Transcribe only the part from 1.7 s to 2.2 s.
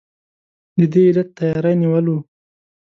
نیول وو.